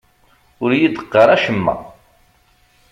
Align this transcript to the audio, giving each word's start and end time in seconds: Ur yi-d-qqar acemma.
Ur 0.63 0.71
yi-d-qqar 0.79 1.27
acemma. 1.35 1.75